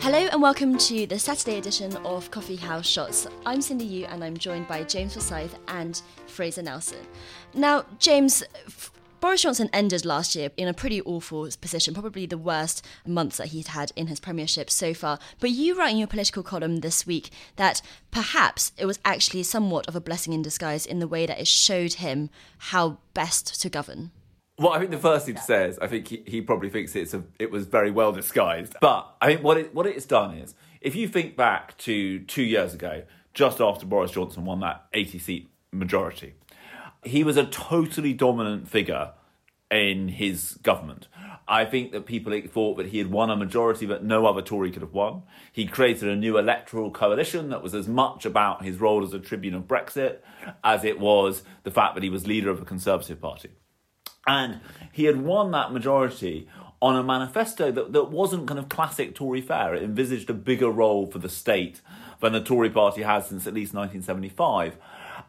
Hello 0.00 0.28
and 0.30 0.40
welcome 0.40 0.78
to 0.78 1.06
the 1.06 1.18
Saturday 1.18 1.58
edition 1.58 1.94
of 1.98 2.30
Coffee 2.30 2.54
House 2.54 2.86
Shots. 2.86 3.26
I'm 3.44 3.60
Cindy 3.60 3.84
Yu 3.84 4.04
and 4.04 4.22
I'm 4.22 4.36
joined 4.36 4.68
by 4.68 4.84
James 4.84 5.14
Forsyth 5.14 5.56
and 5.66 6.00
Fraser 6.28 6.62
Nelson. 6.62 7.00
Now, 7.52 7.84
James, 7.98 8.44
Boris 9.20 9.42
Johnson 9.42 9.68
ended 9.72 10.04
last 10.04 10.36
year 10.36 10.50
in 10.56 10.68
a 10.68 10.72
pretty 10.72 11.02
awful 11.02 11.48
position, 11.60 11.94
probably 11.94 12.26
the 12.26 12.38
worst 12.38 12.86
months 13.04 13.38
that 13.38 13.48
he'd 13.48 13.68
had 13.68 13.90
in 13.96 14.06
his 14.06 14.20
premiership 14.20 14.70
so 14.70 14.94
far. 14.94 15.18
But 15.40 15.50
you 15.50 15.76
write 15.76 15.90
in 15.90 15.98
your 15.98 16.06
political 16.06 16.44
column 16.44 16.76
this 16.76 17.04
week 17.04 17.30
that 17.56 17.82
perhaps 18.12 18.70
it 18.78 18.86
was 18.86 19.00
actually 19.04 19.42
somewhat 19.42 19.88
of 19.88 19.96
a 19.96 20.00
blessing 20.00 20.32
in 20.32 20.42
disguise 20.42 20.86
in 20.86 21.00
the 21.00 21.08
way 21.08 21.26
that 21.26 21.40
it 21.40 21.48
showed 21.48 21.94
him 21.94 22.30
how 22.58 22.98
best 23.14 23.60
to 23.62 23.68
govern. 23.68 24.12
Well, 24.58 24.72
I 24.72 24.80
think 24.80 24.90
the 24.90 24.98
first 24.98 25.26
thing 25.26 25.36
to 25.36 25.42
say 25.42 25.68
is 25.68 25.78
I 25.78 25.86
think 25.86 26.08
he, 26.08 26.24
he 26.26 26.42
probably 26.42 26.68
thinks 26.68 26.96
it's 26.96 27.14
a, 27.14 27.22
it 27.38 27.52
was 27.52 27.66
very 27.66 27.92
well 27.92 28.10
disguised. 28.10 28.74
But 28.80 29.14
I 29.20 29.28
think 29.28 29.44
what 29.44 29.56
it 29.56 29.74
what 29.74 29.86
it's 29.86 30.04
done 30.04 30.36
is 30.36 30.54
if 30.80 30.96
you 30.96 31.06
think 31.06 31.36
back 31.36 31.78
to 31.78 32.20
two 32.20 32.42
years 32.42 32.74
ago, 32.74 33.04
just 33.34 33.60
after 33.60 33.86
Boris 33.86 34.10
Johnson 34.10 34.44
won 34.44 34.60
that 34.60 34.86
80 34.92 35.18
seat 35.20 35.50
majority, 35.70 36.34
he 37.04 37.22
was 37.22 37.36
a 37.36 37.46
totally 37.46 38.12
dominant 38.12 38.68
figure 38.68 39.12
in 39.70 40.08
his 40.08 40.54
government. 40.62 41.06
I 41.46 41.64
think 41.64 41.92
that 41.92 42.04
people 42.04 42.38
thought 42.48 42.76
that 42.76 42.88
he 42.88 42.98
had 42.98 43.10
won 43.10 43.30
a 43.30 43.36
majority 43.36 43.86
that 43.86 44.04
no 44.04 44.26
other 44.26 44.42
Tory 44.42 44.70
could 44.70 44.82
have 44.82 44.92
won. 44.92 45.22
He 45.52 45.66
created 45.66 46.08
a 46.08 46.16
new 46.16 46.36
electoral 46.36 46.90
coalition 46.90 47.48
that 47.50 47.62
was 47.62 47.74
as 47.74 47.88
much 47.88 48.26
about 48.26 48.64
his 48.64 48.80
role 48.80 49.02
as 49.04 49.14
a 49.14 49.18
tribune 49.18 49.54
of 49.54 49.62
Brexit 49.62 50.18
as 50.62 50.84
it 50.84 50.98
was 50.98 51.42
the 51.62 51.70
fact 51.70 51.94
that 51.94 52.02
he 52.02 52.10
was 52.10 52.26
leader 52.26 52.50
of 52.50 52.60
a 52.60 52.64
Conservative 52.64 53.20
Party. 53.20 53.50
And 54.26 54.60
he 54.92 55.04
had 55.04 55.22
won 55.22 55.50
that 55.52 55.72
majority 55.72 56.48
on 56.80 56.96
a 56.96 57.02
manifesto 57.02 57.72
that, 57.72 57.92
that 57.92 58.10
wasn't 58.10 58.46
kind 58.46 58.58
of 58.58 58.68
classic 58.68 59.14
Tory 59.14 59.40
fare. 59.40 59.74
It 59.74 59.82
envisaged 59.82 60.30
a 60.30 60.34
bigger 60.34 60.70
role 60.70 61.06
for 61.06 61.18
the 61.18 61.28
state 61.28 61.80
than 62.20 62.32
the 62.32 62.40
Tory 62.40 62.70
party 62.70 63.02
has 63.02 63.26
since 63.26 63.46
at 63.46 63.54
least 63.54 63.74
1975. 63.74 64.76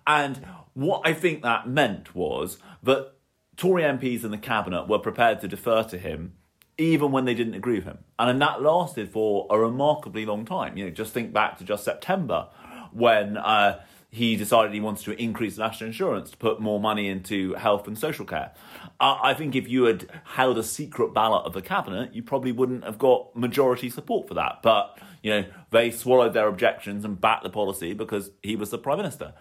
And 0.05 0.45
what 0.73 1.01
I 1.05 1.13
think 1.13 1.41
that 1.41 1.67
meant 1.67 2.15
was 2.15 2.59
that 2.83 3.13
Tory 3.57 3.83
MPs 3.83 4.23
in 4.23 4.31
the 4.31 4.37
cabinet 4.37 4.87
were 4.87 4.99
prepared 4.99 5.41
to 5.41 5.47
defer 5.47 5.83
to 5.83 5.97
him 5.97 6.33
even 6.77 7.11
when 7.11 7.25
they 7.25 7.33
didn't 7.33 7.55
agree 7.55 7.75
with 7.75 7.83
him. 7.83 7.99
And 8.17 8.41
that 8.41 8.61
lasted 8.61 9.09
for 9.09 9.45
a 9.49 9.59
remarkably 9.59 10.25
long 10.25 10.45
time. 10.45 10.77
You 10.77 10.85
know, 10.85 10.91
just 10.91 11.13
think 11.13 11.33
back 11.33 11.57
to 11.57 11.65
just 11.65 11.83
September 11.83 12.47
when 12.93 13.37
uh, 13.37 13.81
he 14.11 14.35
decided 14.35 14.73
he 14.73 14.79
wanted 14.79 15.05
to 15.05 15.21
increase 15.21 15.57
national 15.57 15.87
insurance 15.87 16.31
to 16.31 16.37
put 16.37 16.59
more 16.59 16.79
money 16.79 17.07
into 17.07 17.53
health 17.53 17.87
and 17.87 17.97
social 17.97 18.25
care. 18.25 18.51
I 18.99 19.33
think 19.35 19.55
if 19.55 19.69
you 19.69 19.83
had 19.83 20.09
held 20.25 20.57
a 20.57 20.63
secret 20.63 21.13
ballot 21.13 21.45
of 21.45 21.53
the 21.53 21.61
cabinet, 21.61 22.13
you 22.13 22.23
probably 22.23 22.51
wouldn't 22.51 22.83
have 22.83 22.97
got 22.97 23.35
majority 23.35 23.89
support 23.89 24.27
for 24.27 24.33
that. 24.33 24.61
But 24.63 24.97
you 25.21 25.31
know, 25.31 25.45
they 25.69 25.91
swallowed 25.91 26.33
their 26.33 26.47
objections 26.47 27.05
and 27.05 27.21
backed 27.21 27.43
the 27.43 27.49
policy 27.49 27.93
because 27.93 28.31
he 28.41 28.55
was 28.55 28.71
the 28.71 28.77
prime 28.77 28.97
minister. 28.97 29.33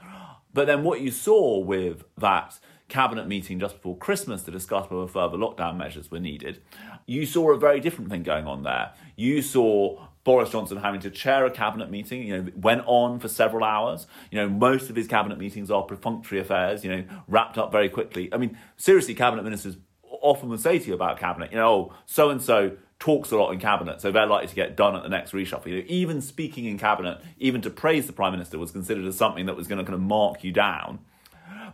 But 0.52 0.66
then 0.66 0.82
what 0.82 1.00
you 1.00 1.10
saw 1.10 1.58
with 1.58 2.04
that 2.18 2.58
cabinet 2.88 3.26
meeting 3.26 3.60
just 3.60 3.76
before 3.76 3.96
Christmas 3.96 4.42
to 4.42 4.50
discuss 4.50 4.90
whether 4.90 5.06
further 5.06 5.36
lockdown 5.36 5.76
measures 5.76 6.10
were 6.10 6.20
needed, 6.20 6.60
you 7.06 7.26
saw 7.26 7.52
a 7.52 7.58
very 7.58 7.80
different 7.80 8.10
thing 8.10 8.22
going 8.22 8.46
on 8.46 8.64
there. 8.64 8.92
You 9.16 9.40
saw 9.40 10.07
Boris 10.28 10.50
Johnson 10.50 10.76
having 10.76 11.00
to 11.00 11.10
chair 11.10 11.46
a 11.46 11.50
cabinet 11.50 11.90
meeting, 11.90 12.22
you 12.22 12.36
know, 12.36 12.50
went 12.54 12.82
on 12.84 13.18
for 13.18 13.28
several 13.28 13.64
hours. 13.64 14.06
You 14.30 14.36
know, 14.36 14.46
most 14.46 14.90
of 14.90 14.94
his 14.94 15.06
cabinet 15.06 15.38
meetings 15.38 15.70
are 15.70 15.82
perfunctory 15.82 16.38
affairs, 16.38 16.84
you 16.84 16.94
know, 16.94 17.04
wrapped 17.28 17.56
up 17.56 17.72
very 17.72 17.88
quickly. 17.88 18.28
I 18.30 18.36
mean, 18.36 18.58
seriously, 18.76 19.14
cabinet 19.14 19.42
ministers 19.42 19.78
often 20.02 20.50
would 20.50 20.60
say 20.60 20.78
to 20.78 20.86
you 20.86 20.92
about 20.92 21.18
cabinet, 21.18 21.50
you 21.50 21.56
know, 21.56 21.94
so 22.04 22.28
and 22.28 22.42
so 22.42 22.76
talks 22.98 23.30
a 23.30 23.38
lot 23.38 23.52
in 23.52 23.58
cabinet, 23.58 24.02
so 24.02 24.12
they're 24.12 24.26
likely 24.26 24.48
to 24.48 24.54
get 24.54 24.76
done 24.76 24.94
at 24.94 25.02
the 25.02 25.08
next 25.08 25.32
reshuffle. 25.32 25.64
You 25.68 25.76
know, 25.76 25.84
even 25.86 26.20
speaking 26.20 26.66
in 26.66 26.76
cabinet, 26.76 27.22
even 27.38 27.62
to 27.62 27.70
praise 27.70 28.06
the 28.06 28.12
prime 28.12 28.32
minister, 28.32 28.58
was 28.58 28.70
considered 28.70 29.06
as 29.06 29.16
something 29.16 29.46
that 29.46 29.56
was 29.56 29.66
going 29.66 29.78
to 29.78 29.84
kind 29.84 29.94
of 29.94 30.02
mark 30.02 30.44
you 30.44 30.52
down. 30.52 30.98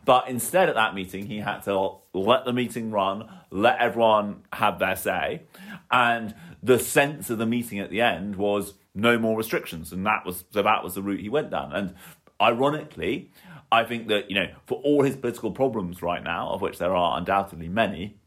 But 0.04 0.28
instead, 0.28 0.68
at 0.68 0.74
that 0.74 0.94
meeting, 0.94 1.26
he 1.26 1.38
had 1.38 1.60
to 1.60 1.96
let 2.12 2.44
the 2.44 2.52
meeting 2.52 2.90
run, 2.90 3.28
let 3.50 3.78
everyone 3.78 4.42
have 4.52 4.78
their 4.78 4.96
say, 4.96 5.42
and 5.90 6.34
the 6.62 6.78
sense 6.78 7.30
of 7.30 7.38
the 7.38 7.46
meeting 7.46 7.78
at 7.78 7.90
the 7.90 8.00
end 8.00 8.36
was 8.36 8.74
no 8.94 9.18
more 9.18 9.36
restrictions, 9.36 9.92
and 9.92 10.04
that 10.06 10.24
was 10.24 10.44
so 10.50 10.62
that 10.62 10.84
was 10.84 10.94
the 10.94 11.02
route 11.02 11.20
he 11.20 11.28
went 11.28 11.50
down. 11.50 11.72
And 11.72 11.94
ironically, 12.40 13.32
I 13.72 13.84
think 13.84 14.08
that 14.08 14.30
you 14.30 14.36
know 14.36 14.48
for 14.66 14.80
all 14.82 15.02
his 15.02 15.16
political 15.16 15.50
problems 15.50 16.02
right 16.02 16.22
now, 16.22 16.50
of 16.50 16.60
which 16.60 16.78
there 16.78 16.94
are 16.94 17.18
undoubtedly 17.18 17.68
many, 17.68 18.18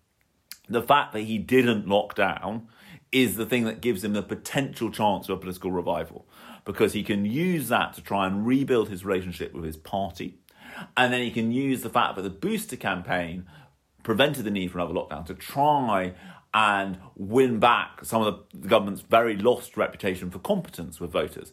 the 0.67 0.81
fact 0.81 1.13
that 1.13 1.21
he 1.21 1.37
didn't 1.37 1.87
lock 1.87 2.15
down 2.15 2.67
is 3.11 3.37
the 3.37 3.45
thing 3.45 3.63
that 3.63 3.81
gives 3.81 4.03
him 4.03 4.13
the 4.13 4.21
potential 4.21 4.91
chance 4.91 5.29
of 5.29 5.37
a 5.37 5.39
political 5.39 5.71
revival 5.71 6.27
because 6.65 6.91
he 6.91 7.03
can 7.03 7.25
use 7.25 7.69
that 7.69 7.93
to 7.93 8.01
try 8.01 8.27
and 8.27 8.45
rebuild 8.45 8.89
his 8.89 9.05
relationship 9.05 9.53
with 9.53 9.63
his 9.63 9.77
party. 9.77 10.37
And 10.95 11.13
then 11.13 11.21
he 11.21 11.31
can 11.31 11.51
use 11.51 11.81
the 11.81 11.89
fact 11.89 12.15
that 12.15 12.21
the 12.21 12.29
booster 12.29 12.75
campaign 12.75 13.45
prevented 14.03 14.45
the 14.45 14.51
need 14.51 14.71
for 14.71 14.79
another 14.79 14.93
lockdown 14.93 15.25
to 15.25 15.33
try 15.33 16.13
and 16.53 16.97
win 17.15 17.59
back 17.59 18.05
some 18.05 18.21
of 18.21 18.39
the 18.53 18.67
government's 18.67 19.01
very 19.01 19.35
lost 19.35 19.77
reputation 19.77 20.31
for 20.31 20.39
competence 20.39 20.99
with 20.99 21.11
voters. 21.11 21.51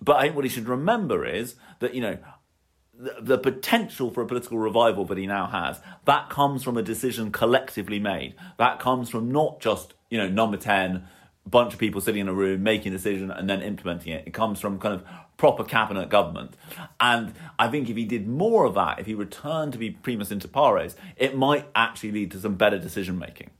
But 0.00 0.16
I 0.16 0.22
think 0.22 0.36
what 0.36 0.44
he 0.44 0.50
should 0.50 0.68
remember 0.68 1.24
is 1.24 1.54
that, 1.80 1.94
you 1.94 2.00
know, 2.00 2.18
the, 2.94 3.16
the 3.20 3.38
potential 3.38 4.10
for 4.10 4.22
a 4.22 4.26
political 4.26 4.58
revival 4.58 5.04
that 5.06 5.18
he 5.18 5.26
now 5.26 5.46
has, 5.46 5.80
that 6.06 6.28
comes 6.30 6.62
from 6.62 6.76
a 6.76 6.82
decision 6.82 7.30
collectively 7.30 7.98
made. 7.98 8.34
That 8.58 8.78
comes 8.78 9.08
from 9.10 9.30
not 9.30 9.60
just, 9.60 9.94
you 10.10 10.18
know, 10.18 10.28
number 10.28 10.56
10, 10.56 11.06
bunch 11.46 11.72
of 11.72 11.78
people 11.78 12.00
sitting 12.00 12.20
in 12.20 12.28
a 12.28 12.32
room 12.34 12.62
making 12.62 12.92
a 12.92 12.96
decision 12.96 13.30
and 13.30 13.48
then 13.48 13.62
implementing 13.62 14.12
it. 14.12 14.24
It 14.26 14.32
comes 14.32 14.60
from 14.60 14.78
kind 14.78 14.94
of 14.94 15.04
proper 15.36 15.64
cabinet 15.64 16.08
government. 16.08 16.54
And 17.00 17.34
I 17.58 17.68
think 17.68 17.90
if 17.90 17.96
he 17.96 18.04
did 18.04 18.28
more 18.28 18.64
of 18.64 18.74
that, 18.74 18.98
if 18.98 19.06
he 19.06 19.14
returned 19.14 19.72
to 19.72 19.78
be 19.78 19.90
primus 19.90 20.30
inter 20.30 20.48
pares, 20.48 20.96
it 21.16 21.36
might 21.36 21.68
actually 21.74 22.12
lead 22.12 22.30
to 22.32 22.40
some 22.40 22.54
better 22.54 22.78
decision 22.78 23.18
making. 23.18 23.50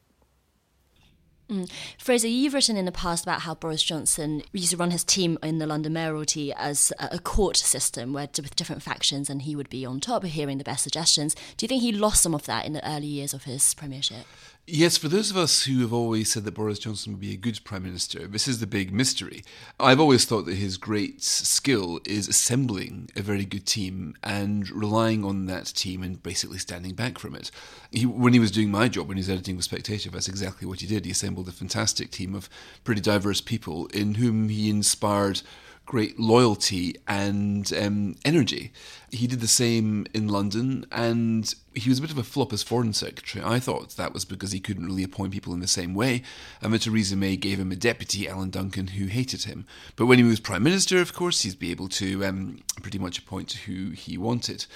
Mm. 1.52 1.70
Fraser, 1.98 2.28
you've 2.28 2.54
written 2.54 2.78
in 2.78 2.86
the 2.86 2.92
past 2.92 3.24
about 3.24 3.42
how 3.42 3.54
Boris 3.54 3.82
Johnson 3.82 4.42
used 4.52 4.70
to 4.70 4.76
run 4.76 4.90
his 4.90 5.04
team 5.04 5.36
in 5.42 5.58
the 5.58 5.66
London 5.66 5.92
mayoralty 5.92 6.52
as 6.54 6.92
a 6.98 7.18
court 7.18 7.56
system 7.58 8.12
where 8.14 8.28
with 8.36 8.56
different 8.56 8.82
factions 8.82 9.28
and 9.28 9.42
he 9.42 9.54
would 9.54 9.68
be 9.68 9.84
on 9.84 10.00
top 10.00 10.24
hearing 10.24 10.56
the 10.56 10.64
best 10.64 10.82
suggestions. 10.82 11.34
Do 11.56 11.64
you 11.64 11.68
think 11.68 11.82
he 11.82 11.92
lost 11.92 12.22
some 12.22 12.34
of 12.34 12.46
that 12.46 12.64
in 12.64 12.72
the 12.72 12.88
early 12.88 13.06
years 13.06 13.34
of 13.34 13.44
his 13.44 13.74
premiership? 13.74 14.24
Yes, 14.68 14.96
for 14.96 15.08
those 15.08 15.28
of 15.28 15.36
us 15.36 15.64
who 15.64 15.80
have 15.80 15.92
always 15.92 16.30
said 16.30 16.44
that 16.44 16.54
Boris 16.54 16.78
Johnson 16.78 17.12
would 17.12 17.20
be 17.20 17.32
a 17.32 17.36
good 17.36 17.58
Prime 17.64 17.82
Minister, 17.82 18.28
this 18.28 18.46
is 18.46 18.60
the 18.60 18.66
big 18.68 18.92
mystery. 18.92 19.42
I've 19.80 19.98
always 19.98 20.24
thought 20.24 20.46
that 20.46 20.54
his 20.54 20.76
great 20.76 21.20
skill 21.20 21.98
is 22.04 22.28
assembling 22.28 23.10
a 23.16 23.22
very 23.22 23.44
good 23.44 23.66
team 23.66 24.14
and 24.22 24.70
relying 24.70 25.24
on 25.24 25.46
that 25.46 25.66
team 25.66 26.04
and 26.04 26.22
basically 26.22 26.58
standing 26.58 26.94
back 26.94 27.18
from 27.18 27.34
it. 27.34 27.50
He, 27.90 28.06
when 28.06 28.34
he 28.34 28.38
was 28.38 28.52
doing 28.52 28.70
my 28.70 28.86
job, 28.86 29.08
when 29.08 29.16
he 29.16 29.22
was 29.22 29.30
editing 29.30 29.56
The 29.56 29.64
Spectator, 29.64 30.10
that's 30.10 30.28
exactly 30.28 30.68
what 30.68 30.80
he 30.80 30.86
did. 30.86 31.06
He 31.06 31.10
assembled 31.10 31.48
a 31.48 31.52
fantastic 31.52 32.12
team 32.12 32.32
of 32.32 32.48
pretty 32.84 33.00
diverse 33.00 33.40
people 33.40 33.86
in 33.86 34.14
whom 34.14 34.48
he 34.48 34.70
inspired 34.70 35.42
great 35.84 36.18
loyalty 36.18 36.96
and 37.06 37.72
um, 37.74 38.16
energy. 38.24 38.72
He 39.10 39.26
did 39.26 39.40
the 39.40 39.48
same 39.48 40.06
in 40.14 40.28
London, 40.28 40.86
and 40.90 41.54
he 41.74 41.88
was 41.88 41.98
a 41.98 42.02
bit 42.02 42.10
of 42.10 42.18
a 42.18 42.22
flop 42.22 42.52
as 42.52 42.62
foreign 42.62 42.92
secretary. 42.92 43.44
I 43.44 43.60
thought 43.60 43.96
that 43.96 44.14
was 44.14 44.24
because 44.24 44.52
he 44.52 44.60
couldn't 44.60 44.86
really 44.86 45.02
appoint 45.02 45.32
people 45.32 45.52
in 45.52 45.60
the 45.60 45.66
same 45.66 45.94
way, 45.94 46.22
and 46.60 46.72
that 46.72 46.82
Theresa 46.82 47.16
May 47.16 47.36
gave 47.36 47.58
him 47.58 47.72
a 47.72 47.76
deputy, 47.76 48.28
Alan 48.28 48.50
Duncan, 48.50 48.88
who 48.88 49.06
hated 49.06 49.44
him. 49.44 49.66
But 49.96 50.06
when 50.06 50.18
he 50.18 50.24
was 50.24 50.40
prime 50.40 50.62
minister, 50.62 51.00
of 51.00 51.12
course, 51.12 51.42
he'd 51.42 51.58
be 51.58 51.70
able 51.70 51.88
to 51.88 52.24
um, 52.24 52.62
pretty 52.80 52.98
much 52.98 53.18
appoint 53.18 53.52
who 53.52 53.90
he 53.90 54.16
wanted. 54.16 54.66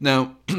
Now. 0.00 0.36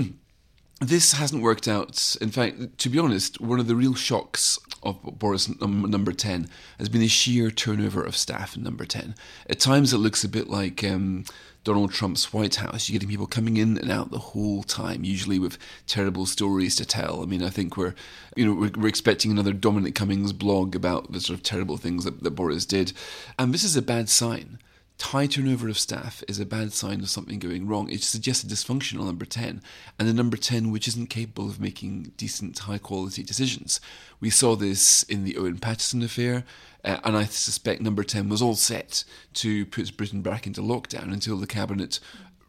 this 0.80 1.14
hasn't 1.14 1.44
worked 1.44 1.68
out. 1.68 2.16
In 2.22 2.32
fact, 2.32 2.78
to 2.80 2.90
be 2.90 3.00
honest, 3.00 3.42
one 3.42 3.60
of 3.60 3.68
the 3.68 3.76
real 3.76 3.96
shocks 3.96 4.58
of 4.82 5.02
Boris 5.20 5.50
number 5.60 6.14
10 6.14 6.48
has 6.78 6.88
been 6.88 7.02
the 7.02 7.08
sheer 7.08 7.52
turnover 7.52 8.04
of 8.04 8.16
staff 8.16 8.56
in 8.56 8.64
number 8.64 8.86
10. 8.86 9.14
At 9.50 9.60
times 9.60 9.94
it 9.94 9.98
looks 9.98 10.24
a 10.24 10.30
bit 10.30 10.50
like 10.50 10.82
um, 10.84 11.26
Donald 11.66 11.92
Trump's 11.92 12.32
White 12.32 12.56
House. 12.56 12.88
You're 12.88 12.96
getting 12.96 13.10
people 13.10 13.28
coming 13.28 13.58
in 13.58 13.78
and 13.78 13.92
out 13.92 14.12
the 14.12 14.20
whole 14.20 14.64
time, 14.64 15.04
usually 15.04 15.38
with 15.38 15.58
terrible 15.86 16.26
stories 16.26 16.78
to 16.78 16.86
tell. 16.86 17.22
I 17.22 17.26
mean, 17.26 17.44
I 17.44 17.50
think 17.50 17.76
we're, 17.76 17.94
you 18.38 18.46
know, 18.46 18.54
we're, 18.54 18.72
we're 18.78 18.88
expecting 18.88 19.32
another 19.32 19.52
Dominic 19.52 19.96
Cummings 19.96 20.32
blog 20.32 20.76
about 20.76 21.12
the 21.12 21.20
sort 21.20 21.38
of 21.38 21.44
terrible 21.44 21.76
things 21.76 22.06
that, 22.06 22.24
that 22.24 22.32
Boris 22.32 22.66
did. 22.66 22.94
And 23.38 23.54
this 23.54 23.66
is 23.66 23.76
a 23.76 23.82
bad 23.82 24.08
sign 24.08 24.60
high 25.02 25.28
turnover 25.28 25.70
of 25.70 25.80
staff 25.80 26.24
is 26.28 26.40
a 26.40 26.46
bad 26.46 26.74
sign 26.74 27.00
of 27.00 27.10
something 27.10 27.40
going 27.40 27.68
wrong. 27.68 27.90
It 27.90 28.04
suggests 28.04 28.44
a 28.44 28.48
dysfunctional 28.48 29.06
number 29.06 29.26
10, 29.26 29.62
and 29.98 30.10
a 30.10 30.14
number 30.14 30.38
10 30.38 30.72
which 30.72 30.88
isn't 30.88 31.10
capable 31.10 31.50
of 31.50 31.60
making 31.60 32.12
decent, 32.18 32.60
high 32.60 32.78
quality 32.78 33.24
decisions. 33.24 33.80
We 34.20 34.30
saw 34.30 34.56
this 34.56 35.04
in 35.04 35.24
the 35.24 35.38
Owen 35.38 35.60
Paterson 35.60 36.04
affair, 36.04 36.44
uh, 36.84 36.98
and 37.04 37.16
I 37.16 37.26
suspect 37.26 37.82
number 37.82 38.04
10 38.04 38.30
was 38.30 38.42
all 38.42 38.56
set 38.56 39.04
to 39.36 39.66
put 39.66 39.96
Britain 39.98 40.22
back 40.22 40.46
into 40.46 40.62
lockdown 40.62 41.14
until 41.14 41.38
the 41.38 41.48
cabinet 41.48 42.00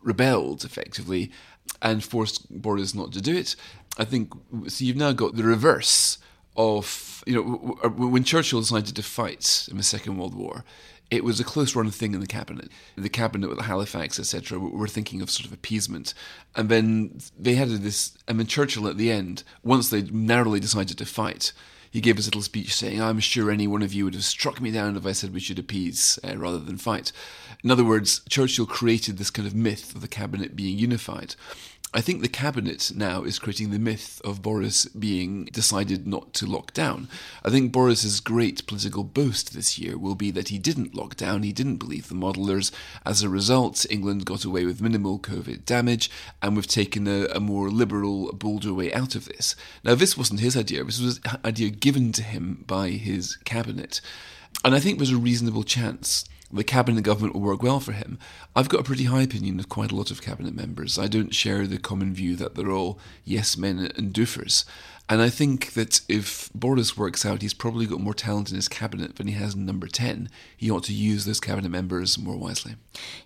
rebelled 0.03 0.65
effectively 0.65 1.31
and 1.83 2.03
forced 2.03 2.51
Boris 2.51 2.95
not 2.95 3.13
to 3.13 3.21
do 3.21 3.37
it. 3.37 3.55
I 3.99 4.05
think 4.05 4.33
so. 4.69 4.85
You've 4.85 4.97
now 4.97 5.13
got 5.13 5.37
the 5.37 5.45
reverse 5.45 6.19
of 6.57 7.23
you 7.27 7.35
know 7.35 7.43
when 7.91 8.25
Churchill 8.25 8.61
decided 8.61 8.97
to 8.97 9.03
fight 9.03 9.69
in 9.71 9.77
the 9.77 9.83
Second 9.83 10.17
World 10.17 10.35
War 10.35 10.65
it 11.11 11.25
was 11.25 11.41
a 11.41 11.45
close 11.45 11.75
run 11.75 11.91
thing 11.91 12.15
in 12.15 12.21
the 12.21 12.27
cabinet. 12.27 12.71
The 12.97 13.09
cabinet 13.09 13.49
with 13.49 13.59
the 13.59 13.65
Halifax, 13.65 14.19
etc., 14.19 14.59
were 14.59 14.89
thinking 14.89 15.21
of 15.21 15.31
sort 15.31 15.47
of 15.47 15.53
appeasement. 15.53 16.15
And 16.55 16.69
then 16.69 17.19
they 17.39 17.55
had 17.55 17.69
this, 17.69 18.17
I 18.29 18.33
mean, 18.33 18.47
Churchill 18.47 18.87
at 18.87 18.97
the 18.97 19.11
end, 19.11 19.43
once 19.63 19.91
they 19.91 20.03
narrowly 20.03 20.61
decided 20.61 20.99
to 20.99 21.07
fight, 21.07 21.53
he 21.91 22.01
gave 22.01 22.17
his 22.17 22.27
little 22.27 22.43
speech 22.43 22.75
saying, 22.75 23.03
I'm 23.03 23.19
sure 23.19 23.51
any 23.51 23.67
one 23.67 23.83
of 23.83 23.93
you 23.93 24.05
would 24.05 24.15
have 24.15 24.25
struck 24.25 24.61
me 24.61 24.71
down 24.71 24.97
if 24.97 25.05
I 25.05 25.13
said 25.13 25.35
we 25.35 25.41
should 25.41 25.59
appease 25.59 26.21
uh, 26.23 26.37
rather 26.37 26.61
than 26.61 26.77
fight. 26.77 27.11
In 27.65 27.71
other 27.71 27.85
words, 27.85 28.21
Churchill 28.29 28.67
created 28.67 29.19
this 29.19 29.31
kind 29.31 29.49
of 29.49 29.55
myth 29.55 29.95
of 29.95 30.01
the 30.01 30.09
cabinet 30.09 30.55
being 30.55 30.79
unified. 30.79 31.35
I 31.93 32.01
think 32.01 32.23
the 32.23 32.29
cabinet 32.29 32.93
now 32.95 33.25
is 33.25 33.41
creating 33.41 33.71
the 33.71 33.79
myth 33.81 34.21
of 34.25 34.43
Boris 34.43 34.85
being 34.87 35.47
decided 35.47 36.07
not 36.07 36.33
to 36.35 36.47
lock 36.47 36.73
down. 36.73 37.09
I 37.45 37.51
think 37.51 37.73
Boris's 37.73 38.21
great 38.21 38.65
political 38.69 39.03
boast 39.03 39.55
this 39.55 39.77
year 39.77 39.99
will 39.99 40.15
be 40.15 40.31
that 40.31 40.51
he 40.51 40.59
didn't 40.59 40.95
lock 40.95 41.17
down, 41.17 41.43
he 41.43 41.53
didn't 41.53 41.79
believe 41.79 42.09
the 42.09 42.15
modelers. 42.15 42.71
As 43.05 43.25
a 43.25 43.29
result, 43.29 43.87
England 43.91 44.25
got 44.25 44.45
away 44.45 44.65
with 44.65 44.81
minimal 44.81 45.19
COVID 45.19 45.65
damage, 45.65 46.13
and 46.41 46.55
we've 46.55 46.67
taken 46.69 47.09
a, 47.09 47.25
a 47.35 47.41
more 47.41 47.71
liberal, 47.71 48.33
bolder 48.35 48.73
way 48.73 48.93
out 48.93 49.17
of 49.17 49.25
this. 49.25 49.57
Now, 49.83 49.97
this 49.97 50.17
wasn't 50.17 50.41
his 50.41 50.57
idea, 50.57 50.85
this 50.85 51.01
was 51.01 51.19
an 51.25 51.41
idea 51.45 51.71
given 51.71 52.13
to 52.13 52.23
him 52.23 52.63
by 52.69 52.91
his 52.91 53.35
cabinet. 53.39 54.01
And 54.65 54.77
I 54.77 54.81
think 54.81 54.99
there's 54.99 55.11
a 55.11 55.17
reasonable 55.17 55.65
chance 55.65 56.25
the 56.53 56.65
cabinet 56.65 57.03
government 57.03 57.35
will 57.35 57.43
work 57.43 57.63
well 57.63 57.81
for 57.81 57.93
him. 57.93 58.19
I've 58.57 58.69
got 58.69 58.81
a 58.81 58.85
pretty 58.85 59.05
high 59.05 59.23
opinion 59.23 59.59
of 59.61 59.69
quite 59.69 59.93
a 59.93 59.97
lot 59.97 60.11
of 60.11 60.23
cabinet 60.23 60.55
members. 60.55 60.99
I 60.99 61.07
don't 61.07 61.35
share 61.35 61.67
the 61.67 61.79
common 61.79 62.15
view 62.15 62.37
that 62.37 62.55
they're 62.55 62.71
all 62.71 62.99
yes 63.25 63.57
men 63.57 63.91
and 63.97 64.13
doofers. 64.13 64.65
And 65.11 65.21
I 65.21 65.29
think 65.29 65.73
that 65.73 66.03
if 66.09 66.51
Boris 66.55 66.97
works 66.97 67.27
out, 67.27 67.43
he's 67.43 67.53
probably 67.53 67.85
got 67.85 67.99
more 67.99 68.15
talent 68.15 68.51
in 68.51 68.55
his 68.55 68.69
cabinet 68.69 69.17
than 69.17 69.27
he 69.27 69.35
has 69.35 69.55
in 69.55 69.67
number 69.67 69.89
10. 69.89 70.31
He 70.57 70.71
ought 70.71 70.85
to 70.85 70.93
use 70.93 71.25
those 71.25 71.41
cabinet 71.41 71.71
members 71.71 72.17
more 72.17 72.37
wisely. 72.37 72.77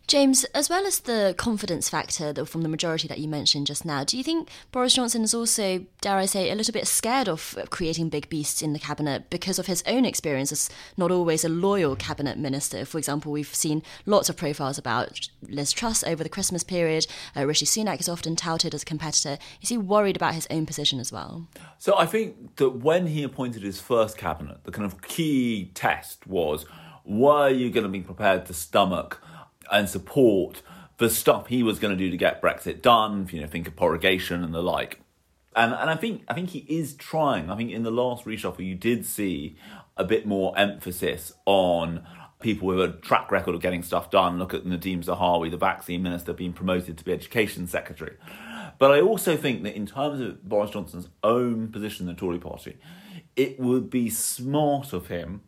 James, 0.06 0.44
as 0.55 0.70
well 0.70 0.87
as 0.87 1.00
the 1.00 1.35
confidence 1.37 1.91
factor 1.91 2.32
from 2.47 2.62
the 2.62 2.70
majority 2.70 3.06
that 3.09 3.19
you 3.19 3.29
mentioned 3.29 3.67
just 3.67 3.85
now, 3.85 4.03
do 4.03 4.17
you 4.17 4.25
think 4.25 4.49
Boris 4.73 4.94
Johnson 4.94 5.25
is 5.25 5.35
also, 5.35 5.85
dare 6.00 6.17
I 6.17 6.25
say, 6.25 6.50
a 6.50 6.55
little 6.55 6.73
bit 6.73 6.87
scared 6.87 7.29
of 7.29 7.55
creating 7.69 8.09
big 8.09 8.31
beasts 8.31 8.62
in 8.62 8.73
the 8.73 8.79
cabinet 8.79 9.29
because 9.29 9.59
of 9.59 9.67
his 9.67 9.82
own 9.87 10.06
experience 10.06 10.53
as 10.53 10.70
not 10.97 11.11
always 11.11 11.44
a 11.44 11.50
loyal 11.50 11.97
cabinet 11.97 12.38
minister? 12.38 12.87
For 12.87 12.97
example, 12.97 13.13
we've 13.20 13.55
seen 13.55 13.82
lots 14.06 14.28
of 14.28 14.37
profiles 14.37 14.78
about 14.78 15.28
Liz 15.43 15.72
Truss 15.72 16.05
over 16.05 16.22
the 16.22 16.28
Christmas 16.28 16.64
period. 16.64 17.06
Uh, 17.37 17.46
Rishi 17.46 17.66
Sunak 17.66 18.00
is 18.00 18.08
often 18.08 18.37
touted 18.37 18.75
as 18.75 18.82
a 18.82 18.87
competitor. 18.87 19.38
Is 19.62 19.69
he 19.69 19.78
worried 19.78 20.16
about 20.16 20.34
his 20.34 20.46
own 20.50 20.66
position 20.66 21.00
as 21.00 21.12
well? 21.12 21.49
So 21.78 21.96
I 21.96 22.06
think 22.06 22.56
that 22.56 22.70
when 22.70 23.06
he 23.06 23.22
appointed 23.22 23.62
his 23.62 23.81
first 23.81 24.16
cabinet, 24.16 24.64
the 24.64 24.72
kind 24.72 24.87
of 24.87 25.02
key 25.02 25.70
test 25.75 26.26
was 26.26 26.66
were 27.05 27.50
you 27.50 27.70
going 27.70 27.84
to 27.84 27.90
be 27.90 28.00
prepared 28.00 28.46
to 28.46 28.55
stomach 28.55 29.22
and 29.70 29.88
support 29.88 30.62
the 30.99 31.10
stuff 31.10 31.49
he 31.49 31.62
was 31.62 31.78
going 31.78 31.96
to 31.96 32.02
do 32.02 32.10
to 32.10 32.17
get 32.17 32.40
Brexit 32.40 32.81
done, 32.81 33.28
you 33.31 33.40
know, 33.40 33.46
think 33.46 33.67
of 33.67 33.76
prorogation 33.76 34.44
and 34.44 34.55
the 34.55 34.62
like. 34.62 35.00
And 35.56 35.72
and 35.72 35.88
I 35.88 35.96
think 35.96 36.22
I 36.28 36.34
think 36.34 36.50
he 36.50 36.60
is 36.69 36.94
trying. 36.94 37.50
I 37.50 37.56
think 37.56 37.70
in 37.70 37.84
the 37.84 37.90
last 37.90 38.25
reshuffle 38.25 38.64
you 38.64 38.75
did 38.75 39.06
see 39.06 39.56
a 39.96 40.05
bit 40.05 40.26
more 40.26 40.56
emphasis 40.58 41.32
on 41.46 42.05
people 42.44 42.69
with 42.69 42.79
a 42.79 42.88
track 42.88 43.32
record 43.32 43.55
of 43.55 43.62
getting 43.62 43.82
stuff 43.82 44.11
done. 44.11 44.38
Look 44.38 44.52
at 44.52 44.64
Nadhim 44.64 45.02
Zahawi, 45.02 45.50
the 45.50 45.56
vaccine 45.56 46.02
minister, 46.02 46.35
being 46.35 46.52
promoted 46.52 46.99
to 46.99 47.05
be 47.05 47.12
education 47.12 47.67
secretary. 47.67 48.17
But 48.79 48.93
I 48.93 49.00
also 49.00 49.37
think 49.37 49.62
that 49.62 49.75
in 49.75 49.87
terms 49.87 50.20
of 50.20 50.46
Boris 50.46 50.70
Johnson's 50.70 51.08
own 51.23 51.69
position 51.73 52.06
in 52.06 52.14
the 52.14 52.20
Tory 52.20 52.38
party, 52.38 52.76
it 53.35 53.58
would 53.58 53.88
be 53.88 54.11
smart 54.11 54.93
of 54.93 55.06
him 55.06 55.41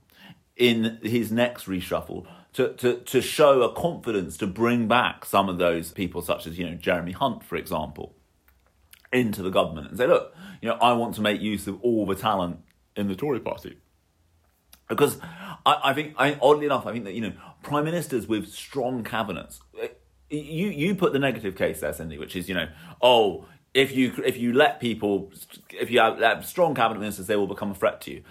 in 0.57 0.99
his 1.03 1.31
next 1.31 1.67
reshuffle 1.67 2.27
to, 2.55 2.73
to, 2.75 3.01
to 3.01 3.21
show 3.21 3.61
a 3.61 3.75
confidence 3.75 4.39
to 4.39 4.47
bring 4.47 4.89
back 4.89 5.27
some 5.27 5.51
of 5.51 5.59
those 5.59 5.93
people, 5.93 6.23
such 6.23 6.47
as, 6.47 6.59
you 6.59 6.65
know, 6.65 6.77
Jeremy 6.77 7.13
Hunt, 7.13 7.45
for 7.45 7.57
example, 7.57 8.15
into 9.13 9.43
the 9.43 9.51
government 9.51 9.89
and 9.89 9.99
say, 9.99 10.07
look, 10.07 10.35
you 10.63 10.71
know, 10.71 10.79
I 10.81 10.95
want 10.95 11.15
to 11.17 11.21
make 11.21 11.43
use 11.43 11.67
of 11.67 11.79
all 11.83 12.07
the 12.07 12.15
talent 12.15 12.61
in 12.97 13.09
the 13.09 13.15
Tory 13.15 13.41
party. 13.41 13.77
Because 14.89 15.19
I, 15.65 15.81
I 15.85 15.95
think, 15.95 16.15
I, 16.17 16.39
oddly 16.41 16.67
enough, 16.67 16.87
I 16.87 16.93
think 16.93 17.05
that, 17.05 17.15
you 17.15 17.21
know, 17.21 17.33
prime 17.63 17.85
ministers 17.85 18.27
with 18.27 18.49
strong 18.49 19.03
cabinets, 19.03 19.61
you 20.31 20.69
you 20.69 20.95
put 20.95 21.13
the 21.13 21.19
negative 21.19 21.57
case 21.57 21.81
there, 21.81 21.93
Cindy, 21.93 22.19
which 22.19 22.35
is 22.35 22.49
you 22.49 22.55
know, 22.55 22.69
oh, 23.01 23.47
if 23.75 23.95
you 23.95 24.13
if 24.25 24.37
you 24.37 24.53
let 24.53 24.81
people, 24.81 25.33
if 25.71 25.91
you 25.91 26.01
have, 26.01 26.19
have 26.19 26.47
strong 26.47 26.75
cabinet 26.75 27.01
ministers, 27.01 27.27
they 27.27 27.37
will 27.37 27.47
become 27.47 27.71
a 27.71 27.75
threat 27.75 28.01
to 28.03 28.11
you. 28.11 28.23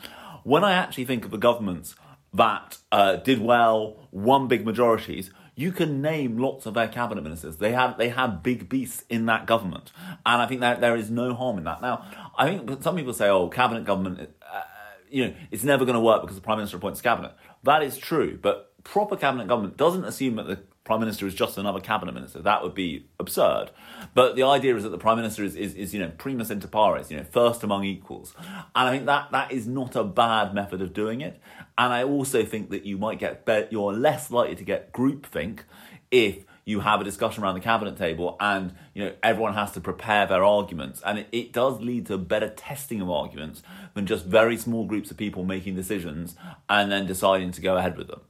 When 0.43 0.63
I 0.63 0.73
actually 0.73 1.05
think 1.05 1.25
of 1.25 1.31
the 1.31 1.37
governments 1.37 1.95
that 2.33 2.77
uh, 2.91 3.15
did 3.17 3.41
well, 3.41 4.07
won 4.11 4.47
big 4.47 4.65
majorities, 4.65 5.31
you 5.55 5.71
can 5.71 6.01
name 6.01 6.37
lots 6.37 6.65
of 6.65 6.73
their 6.73 6.87
cabinet 6.87 7.23
ministers. 7.23 7.57
They 7.57 7.71
have 7.71 7.97
they 7.97 8.09
have 8.09 8.43
big 8.43 8.67
beasts 8.67 9.03
in 9.09 9.25
that 9.27 9.45
government, 9.45 9.91
and 10.25 10.41
I 10.41 10.45
think 10.47 10.61
that 10.61 10.81
there 10.81 10.95
is 10.95 11.09
no 11.09 11.33
harm 11.33 11.57
in 11.57 11.63
that. 11.63 11.81
Now, 11.81 12.05
I 12.37 12.57
think 12.57 12.83
some 12.83 12.97
people 12.97 13.13
say, 13.13 13.29
"Oh, 13.29 13.47
cabinet 13.47 13.85
government, 13.85 14.29
uh, 14.41 14.61
you 15.15 15.25
know, 15.25 15.33
it's 15.51 15.63
never 15.63 15.85
going 15.85 15.95
to 15.95 16.01
work 16.01 16.21
because 16.21 16.35
the 16.35 16.41
prime 16.41 16.57
minister 16.57 16.77
appoints 16.77 17.01
cabinet." 17.01 17.31
That 17.63 17.81
is 17.83 17.97
true, 17.97 18.37
but 18.41 18.73
proper 18.83 19.15
cabinet 19.15 19.47
government 19.47 19.77
doesn't 19.77 20.05
assume 20.05 20.35
that 20.35 20.47
the 20.47 20.59
prime 20.85 20.99
minister 20.99 21.25
is 21.25 21.33
just 21.33 21.57
another 21.57 21.79
cabinet 21.79 22.13
minister. 22.13 22.41
That 22.41 22.63
would 22.63 22.75
be 22.75 23.07
absurd. 23.19 23.71
But 24.13 24.35
the 24.35 24.43
idea 24.43 24.75
is 24.75 24.83
that 24.83 24.89
the 24.89 24.99
prime 24.99 25.17
minister 25.17 25.43
is, 25.43 25.55
is, 25.55 25.73
is, 25.73 25.93
you 25.93 25.99
know, 25.99 26.11
primus 26.17 26.51
inter 26.51 26.67
pares, 26.67 27.09
you 27.09 27.17
know, 27.17 27.23
first 27.23 27.63
among 27.63 27.83
equals. 27.83 28.35
And 28.37 28.87
I 28.87 28.91
think 28.91 29.07
that 29.07 29.31
that 29.31 29.51
is 29.51 29.67
not 29.67 29.95
a 29.95 30.03
bad 30.03 30.53
method 30.53 30.81
of 30.81 30.93
doing 30.93 31.21
it. 31.21 31.41
And 31.77 31.91
I 31.91 32.03
also 32.03 32.45
think 32.45 32.69
that 32.69 32.85
you 32.85 32.97
might 32.97 33.17
get, 33.17 33.45
be- 33.45 33.65
you're 33.71 33.93
less 33.93 34.29
likely 34.29 34.55
to 34.55 34.63
get 34.63 34.93
groupthink 34.93 35.61
if 36.11 36.45
you 36.65 36.79
have 36.79 36.99
a 36.99 37.03
discussion 37.03 37.43
around 37.43 37.53
the 37.53 37.61
cabinet 37.61 37.95
table 37.95 38.35
and 38.39 38.73
you 38.93 39.05
know 39.05 39.13
everyone 39.21 39.53
has 39.53 39.71
to 39.73 39.81
prepare 39.81 40.25
their 40.25 40.43
arguments. 40.43 41.01
And 41.05 41.19
it, 41.19 41.27
it, 41.31 41.53
does 41.53 41.79
lead 41.79 42.07
to 42.07 42.17
better 42.17 42.49
testing 42.49 43.01
of 43.01 43.09
arguments 43.09 43.61
than 43.93 44.05
just 44.05 44.25
very 44.25 44.57
small 44.57 44.85
groups 44.85 45.11
of 45.11 45.17
people 45.17 45.43
making 45.43 45.75
decisions 45.75 46.35
and 46.67 46.91
then 46.91 47.05
deciding 47.05 47.51
to 47.51 47.61
go 47.61 47.77
ahead 47.77 47.97
with 47.97 48.07
them 48.07 48.21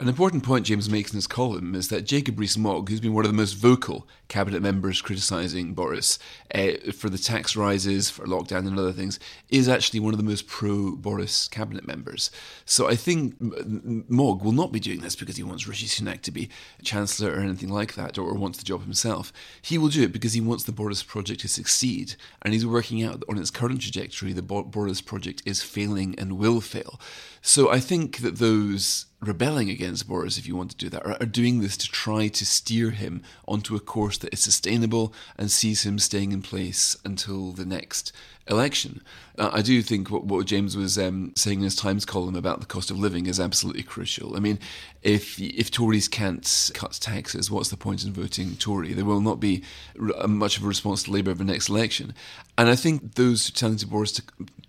an 0.00 0.08
important 0.08 0.44
point 0.44 0.66
James 0.66 0.88
makes 0.88 1.10
in 1.10 1.16
his 1.16 1.26
column 1.26 1.74
is 1.74 1.88
that 1.88 2.04
Jacob 2.04 2.38
Rees-Mogg, 2.38 2.88
who's 2.88 3.00
been 3.00 3.14
one 3.14 3.24
of 3.24 3.32
the 3.32 3.36
most 3.36 3.54
vocal 3.54 4.06
cabinet 4.28 4.62
members 4.62 5.02
criticising 5.02 5.74
Boris 5.74 6.20
uh, 6.54 6.92
for 6.92 7.10
the 7.10 7.18
tax 7.18 7.56
rises, 7.56 8.08
for 8.08 8.24
lockdown 8.24 8.68
and 8.68 8.78
other 8.78 8.92
things, 8.92 9.18
is 9.48 9.68
actually 9.68 9.98
one 9.98 10.14
of 10.14 10.18
the 10.18 10.24
most 10.24 10.46
pro-Boris 10.46 11.48
cabinet 11.48 11.84
members. 11.84 12.30
So 12.64 12.88
I 12.88 12.94
think 12.94 13.34
Mogg 13.40 14.44
will 14.44 14.52
not 14.52 14.70
be 14.70 14.78
doing 14.78 15.00
this 15.00 15.16
because 15.16 15.36
he 15.36 15.42
wants 15.42 15.66
Rishi 15.66 15.86
Sunak 15.86 16.20
to 16.22 16.30
be 16.30 16.48
chancellor 16.84 17.32
or 17.32 17.40
anything 17.40 17.70
like 17.70 17.94
that, 17.94 18.18
or 18.18 18.34
wants 18.34 18.58
the 18.58 18.64
job 18.64 18.84
himself. 18.84 19.32
He 19.62 19.78
will 19.78 19.88
do 19.88 20.04
it 20.04 20.12
because 20.12 20.34
he 20.34 20.40
wants 20.40 20.62
the 20.62 20.70
Boris 20.70 21.02
project 21.02 21.40
to 21.40 21.48
succeed, 21.48 22.14
and 22.42 22.54
he's 22.54 22.64
working 22.64 23.02
out 23.02 23.24
on 23.28 23.36
its 23.36 23.50
current 23.50 23.80
trajectory 23.80 24.32
the 24.32 24.42
Boris 24.42 25.00
project 25.00 25.42
is 25.44 25.60
failing 25.60 26.14
and 26.20 26.38
will 26.38 26.60
fail. 26.60 27.00
So 27.48 27.70
I 27.70 27.80
think 27.80 28.18
that 28.18 28.36
those 28.36 29.06
rebelling 29.20 29.70
against 29.70 30.06
Boris, 30.06 30.36
if 30.36 30.46
you 30.46 30.54
want 30.54 30.70
to 30.72 30.76
do 30.76 30.90
that, 30.90 31.06
are, 31.06 31.16
are, 31.18 31.24
doing 31.24 31.62
this 31.62 31.78
to 31.78 31.88
try 31.88 32.28
to 32.28 32.44
steer 32.44 32.90
him 32.90 33.22
onto 33.48 33.74
a 33.74 33.80
course 33.80 34.18
that 34.18 34.34
is 34.34 34.40
sustainable 34.40 35.14
and 35.38 35.50
sees 35.50 35.86
him 35.86 35.98
staying 35.98 36.32
in 36.32 36.42
place 36.42 36.94
until 37.06 37.52
the 37.52 37.64
next 37.64 38.12
election. 38.48 39.00
Uh, 39.38 39.48
I 39.50 39.62
do 39.62 39.80
think 39.80 40.10
what, 40.10 40.24
what 40.24 40.44
James 40.46 40.76
was 40.76 40.98
um, 40.98 41.32
saying 41.36 41.60
in 41.60 41.64
his 41.64 41.74
Times 41.74 42.04
column 42.04 42.36
about 42.36 42.60
the 42.60 42.66
cost 42.66 42.90
of 42.90 42.98
living 42.98 43.24
is 43.24 43.40
absolutely 43.40 43.82
crucial. 43.82 44.36
I 44.36 44.40
mean, 44.40 44.58
if 45.02 45.40
if 45.40 45.70
Tories 45.70 46.06
can't 46.06 46.70
cut 46.74 46.98
taxes, 47.00 47.50
what's 47.50 47.70
the 47.70 47.78
point 47.78 48.04
in 48.04 48.12
voting 48.12 48.56
Tory? 48.56 48.92
There 48.92 49.06
will 49.06 49.22
not 49.22 49.40
be 49.40 49.62
r- 49.98 50.28
much 50.28 50.58
of 50.58 50.64
a 50.64 50.68
response 50.68 51.04
to 51.04 51.12
Labour 51.12 51.30
in 51.30 51.38
the 51.38 51.44
next 51.44 51.70
election. 51.70 52.12
And 52.58 52.68
I 52.68 52.76
think 52.76 53.14
those 53.14 53.50
telling 53.50 53.78
to 53.78 53.86
Boris 53.86 54.12
to, 54.12 54.22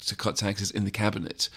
to 0.05 0.15
cut 0.15 0.38
taxes 0.38 0.71
in 0.71 0.86
the 0.86 0.91
cabinet 0.91 1.50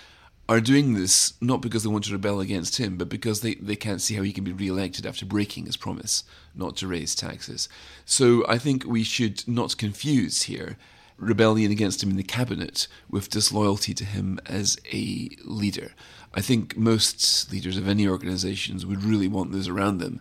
are 0.49 0.61
doing 0.61 0.95
this 0.95 1.35
not 1.41 1.63
because 1.63 1.83
they 1.83 1.89
want 1.89 2.05
to 2.05 2.13
rebel 2.13 2.41
against 2.41 2.79
him, 2.79 2.97
but 2.97 3.09
because 3.09 3.41
they, 3.41 3.55
they 3.55 3.77
can't 3.77 4.01
see 4.03 4.15
how 4.15 4.23
he 4.23 4.33
can 4.33 4.45
be 4.45 4.53
re 4.53 4.69
elected 4.69 5.07
after 5.07 5.25
breaking 5.25 5.67
his 5.67 5.77
promise 5.77 6.25
not 6.55 6.77
to 6.77 6.89
raise 6.89 7.15
taxes. 7.15 7.69
So 8.05 8.45
I 8.49 8.59
think 8.59 8.85
we 8.85 9.05
should 9.05 9.47
not 9.47 9.77
confuse 9.77 10.43
here 10.43 10.77
rebellion 11.17 11.71
against 11.71 12.03
him 12.03 12.11
in 12.11 12.17
the 12.17 12.23
cabinet 12.23 12.89
with 13.09 13.31
disloyalty 13.31 13.95
to 13.95 14.05
him 14.05 14.41
as 14.45 14.79
a 14.93 15.31
leader. 15.45 15.93
I 16.35 16.41
think 16.41 16.77
most 16.77 17.53
leaders 17.53 17.77
of 17.77 17.87
any 17.87 18.09
organizations 18.09 18.85
would 18.85 19.05
really 19.05 19.29
want 19.29 19.53
those 19.53 19.69
around 19.69 19.99
them 19.99 20.21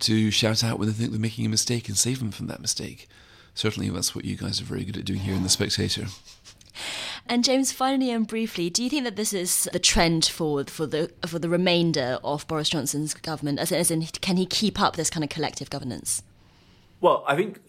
to 0.00 0.30
shout 0.30 0.62
out 0.62 0.78
when 0.78 0.88
they 0.88 0.94
think 0.94 1.10
they're 1.10 1.20
making 1.20 1.46
a 1.46 1.50
mistake 1.50 1.88
and 1.88 1.96
save 1.96 2.18
them 2.18 2.30
from 2.30 2.48
that 2.48 2.60
mistake. 2.60 3.08
Certainly, 3.54 3.88
that's 3.90 4.14
what 4.14 4.24
you 4.24 4.36
guys 4.36 4.60
are 4.60 4.64
very 4.64 4.84
good 4.84 4.96
at 4.96 5.04
doing 5.04 5.20
here 5.20 5.34
in 5.34 5.44
The 5.44 5.48
Spectator. 5.48 6.06
And 7.26 7.42
James, 7.42 7.72
finally 7.72 8.10
and 8.10 8.26
briefly, 8.26 8.68
do 8.68 8.84
you 8.84 8.90
think 8.90 9.04
that 9.04 9.16
this 9.16 9.32
is 9.32 9.68
the 9.72 9.78
trend 9.78 10.26
for 10.26 10.64
for 10.64 10.86
the 10.86 11.10
for 11.26 11.38
the 11.38 11.48
remainder 11.48 12.18
of 12.22 12.46
Boris 12.46 12.68
Johnson's 12.68 13.14
government? 13.14 13.58
As 13.58 13.72
in, 13.72 13.78
as 13.78 13.90
in 13.90 14.02
can 14.02 14.36
he 14.36 14.44
keep 14.44 14.80
up 14.80 14.96
this 14.96 15.08
kind 15.08 15.24
of 15.24 15.30
collective 15.30 15.70
governance? 15.70 16.22
Well, 17.00 17.24
I 17.26 17.34
think 17.36 17.60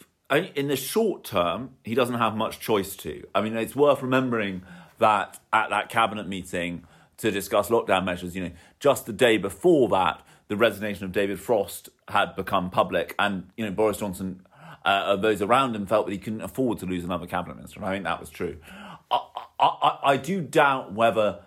in 0.56 0.68
the 0.68 0.76
short 0.76 1.24
term, 1.24 1.72
he 1.84 1.96
doesn't 1.96 2.16
have 2.16 2.36
much 2.36 2.60
choice 2.60 2.96
to. 2.98 3.24
I 3.34 3.42
mean, 3.42 3.56
it's 3.56 3.76
worth 3.76 4.02
remembering 4.02 4.64
that 4.98 5.40
at 5.54 5.70
that 5.70 5.90
cabinet 5.90 6.28
meeting, 6.28 6.86
to 7.18 7.32
discuss 7.32 7.70
lockdown 7.70 8.06
measures. 8.06 8.36
You 8.36 8.44
know, 8.44 8.52
just 8.80 9.06
the 9.06 9.14
day 9.14 9.38
before 9.38 9.90
that, 9.90 10.22
the 10.48 10.56
resignation 10.56 11.06
of 11.06 11.12
David 11.12 11.40
Frost 11.40 11.90
had 12.08 12.36
become 12.36 12.70
public, 12.70 13.16
and 13.18 13.50
you 13.58 13.66
know 13.66 13.72
Boris 13.72 13.98
Johnson, 13.98 14.46
uh, 14.84 15.16
those 15.16 15.42
around 15.42 15.76
him 15.76 15.86
felt 15.86 16.06
that 16.06 16.12
he 16.12 16.18
couldn't 16.18 16.42
afford 16.42 16.80
to 16.80 16.86
lose 16.86 17.04
another 17.04 17.26
cabinet 17.26 17.56
minister, 17.56 17.84
I 17.84 17.94
think 17.94 18.04
that 18.04 18.20
was 18.20 18.30
true. 18.30 18.58
I, 19.60 19.66
I, 19.66 20.00
I 20.04 20.18
do 20.18 20.42
doubt 20.42 20.94
whether 20.94 21.40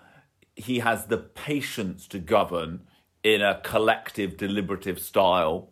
he 0.54 0.80
has 0.80 1.06
the 1.06 1.18
patience 1.18 2.06
to 2.08 2.18
govern 2.18 2.80
in 3.22 3.42
a 3.42 3.60
collective, 3.62 4.36
deliberative 4.36 4.98
style 4.98 5.70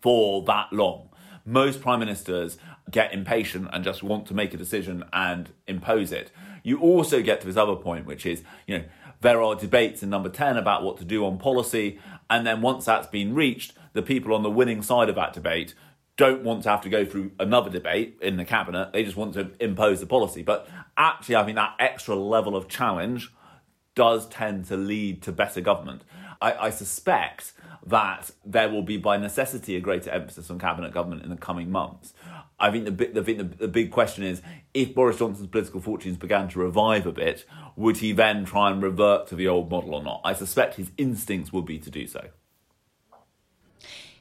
for 0.00 0.42
that 0.44 0.72
long. 0.72 1.10
Most 1.44 1.80
prime 1.80 2.00
ministers 2.00 2.58
get 2.90 3.12
impatient 3.12 3.68
and 3.72 3.84
just 3.84 4.02
want 4.02 4.26
to 4.26 4.34
make 4.34 4.54
a 4.54 4.56
decision 4.56 5.04
and 5.12 5.50
impose 5.66 6.12
it. 6.12 6.30
You 6.62 6.78
also 6.78 7.22
get 7.22 7.40
to 7.42 7.46
this 7.46 7.56
other 7.56 7.76
point, 7.76 8.06
which 8.06 8.24
is, 8.24 8.42
you 8.66 8.78
know, 8.78 8.84
there 9.20 9.42
are 9.42 9.54
debates 9.54 10.02
in 10.02 10.10
number 10.10 10.28
10 10.28 10.56
about 10.56 10.82
what 10.82 10.98
to 10.98 11.04
do 11.04 11.24
on 11.24 11.38
policy. 11.38 11.98
And 12.28 12.46
then 12.46 12.62
once 12.62 12.84
that's 12.84 13.06
been 13.06 13.34
reached, 13.34 13.74
the 13.92 14.02
people 14.02 14.34
on 14.34 14.42
the 14.42 14.50
winning 14.50 14.82
side 14.82 15.08
of 15.08 15.14
that 15.14 15.32
debate 15.32 15.74
don't 16.16 16.42
want 16.44 16.62
to 16.62 16.68
have 16.70 16.80
to 16.82 16.88
go 16.88 17.04
through 17.04 17.32
another 17.40 17.70
debate 17.70 18.18
in 18.22 18.36
the 18.36 18.44
cabinet. 18.44 18.92
They 18.92 19.02
just 19.04 19.16
want 19.16 19.34
to 19.34 19.50
impose 19.58 20.00
the 20.00 20.06
policy. 20.06 20.42
But 20.42 20.68
actually, 20.96 21.36
I 21.36 21.44
think 21.44 21.56
that 21.56 21.74
extra 21.78 22.14
level 22.14 22.56
of 22.56 22.68
challenge 22.68 23.32
does 23.94 24.28
tend 24.28 24.66
to 24.66 24.76
lead 24.76 25.22
to 25.22 25.32
better 25.32 25.60
government. 25.60 26.02
I, 26.40 26.66
I 26.66 26.70
suspect 26.70 27.52
that 27.86 28.30
there 28.44 28.68
will 28.68 28.82
be, 28.82 28.96
by 28.96 29.16
necessity, 29.16 29.76
a 29.76 29.80
greater 29.80 30.10
emphasis 30.10 30.50
on 30.50 30.58
cabinet 30.58 30.92
government 30.92 31.22
in 31.22 31.30
the 31.30 31.36
coming 31.36 31.70
months. 31.70 32.14
I 32.58 32.70
think 32.70 32.84
the, 32.84 32.90
the, 32.92 33.20
the, 33.20 33.42
the 33.42 33.68
big 33.68 33.90
question 33.90 34.24
is 34.24 34.40
if 34.72 34.94
Boris 34.94 35.18
Johnson's 35.18 35.48
political 35.48 35.80
fortunes 35.80 36.16
began 36.16 36.48
to 36.50 36.58
revive 36.58 37.06
a 37.06 37.12
bit, 37.12 37.44
would 37.76 37.98
he 37.98 38.12
then 38.12 38.44
try 38.44 38.70
and 38.70 38.82
revert 38.82 39.26
to 39.28 39.36
the 39.36 39.48
old 39.48 39.70
model 39.70 39.94
or 39.94 40.02
not? 40.02 40.20
I 40.24 40.32
suspect 40.32 40.76
his 40.76 40.92
instincts 40.96 41.52
would 41.52 41.66
be 41.66 41.78
to 41.78 41.90
do 41.90 42.06
so. 42.06 42.28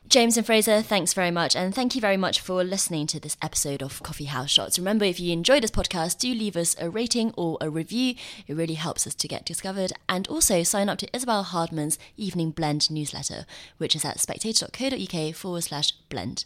James 0.10 0.38
and 0.38 0.46
Fraser, 0.46 0.82
thanks 0.82 1.14
very 1.14 1.32
much. 1.32 1.56
And 1.56 1.74
thank 1.74 1.96
you 1.96 2.02
very 2.02 2.18
much 2.18 2.40
for 2.40 2.64
listening 2.64 3.08
to 3.08 3.20
this 3.20 3.38
episode 3.42 3.82
of 3.82 4.04
Coffee 4.04 4.26
House 4.26 4.52
Shots. 4.52 4.78
Remember, 4.78 5.06
if 5.06 5.20
you 5.20 5.34
enjoyed 5.34 5.64
this 5.64 5.72
podcast, 5.72 6.20
do 6.20 6.32
leave 6.34 6.56
us 6.56 6.76
a 6.80 6.90
rating 6.90 7.34
or 7.36 7.58
a 7.62 7.70
review. 7.70 8.16
It 8.46 8.56
really 8.56 8.76
helps 8.76 9.08
us 9.08 9.16
to 9.16 9.28
get 9.28 9.46
discovered. 9.46 9.94
And 10.08 10.28
also 10.28 10.62
sign 10.62 10.90
up 10.90 11.00
to 11.00 11.16
Isabel 11.16 11.44
Hardman's 11.44 11.98
Evening 12.16 12.52
Blend 12.52 12.92
newsletter, 12.92 13.48
which 13.78 13.96
is 13.96 14.06
at 14.06 14.20
spectator.co.uk 14.20 15.36
forward 15.36 15.64
slash 15.64 15.94
blend. 16.10 16.46